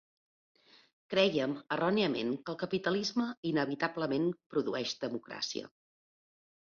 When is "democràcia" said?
5.05-5.71